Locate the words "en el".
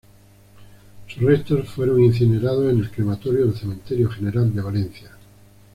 2.73-2.89